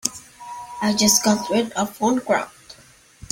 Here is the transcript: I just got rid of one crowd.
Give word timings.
I 0.81 0.95
just 0.97 1.23
got 1.23 1.47
rid 1.51 1.71
of 1.73 2.01
one 2.01 2.21
crowd. 2.21 2.49